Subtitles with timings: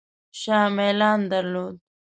[0.39, 1.75] شاه میلان درلود.